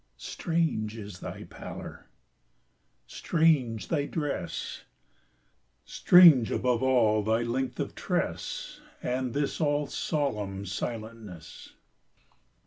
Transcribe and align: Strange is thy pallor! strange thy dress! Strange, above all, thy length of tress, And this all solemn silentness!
Strange 0.17 0.97
is 0.97 1.19
thy 1.19 1.43
pallor! 1.43 2.07
strange 3.05 3.87
thy 3.89 4.07
dress! 4.07 4.81
Strange, 5.85 6.49
above 6.49 6.81
all, 6.81 7.21
thy 7.21 7.43
length 7.43 7.79
of 7.79 7.93
tress, 7.93 8.81
And 9.03 9.35
this 9.35 9.61
all 9.61 9.85
solemn 9.85 10.65
silentness! 10.65 11.75